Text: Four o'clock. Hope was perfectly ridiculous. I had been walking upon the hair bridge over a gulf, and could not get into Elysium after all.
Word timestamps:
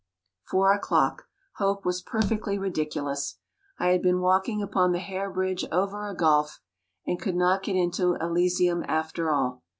Four 0.49 0.73
o'clock. 0.73 1.27
Hope 1.57 1.85
was 1.85 2.01
perfectly 2.01 2.57
ridiculous. 2.57 3.37
I 3.77 3.89
had 3.89 4.01
been 4.01 4.19
walking 4.19 4.59
upon 4.59 4.93
the 4.93 4.97
hair 4.97 5.29
bridge 5.29 5.63
over 5.71 6.09
a 6.09 6.15
gulf, 6.15 6.59
and 7.05 7.21
could 7.21 7.35
not 7.35 7.61
get 7.61 7.75
into 7.75 8.15
Elysium 8.15 8.83
after 8.87 9.29
all. 9.29 9.61